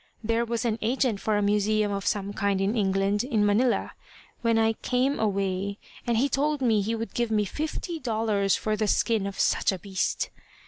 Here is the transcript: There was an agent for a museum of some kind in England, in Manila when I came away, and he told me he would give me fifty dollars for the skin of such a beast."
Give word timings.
There 0.23 0.45
was 0.45 0.65
an 0.65 0.79
agent 0.81 1.19
for 1.19 1.37
a 1.37 1.43
museum 1.43 1.91
of 1.91 2.07
some 2.07 2.33
kind 2.33 2.59
in 2.59 2.75
England, 2.75 3.23
in 3.23 3.45
Manila 3.45 3.91
when 4.41 4.57
I 4.57 4.73
came 4.73 5.19
away, 5.19 5.77
and 6.07 6.17
he 6.17 6.27
told 6.27 6.59
me 6.59 6.81
he 6.81 6.95
would 6.95 7.13
give 7.13 7.29
me 7.29 7.45
fifty 7.45 7.99
dollars 7.99 8.55
for 8.55 8.75
the 8.75 8.87
skin 8.87 9.27
of 9.27 9.39
such 9.39 9.71
a 9.71 9.77
beast." 9.77 10.31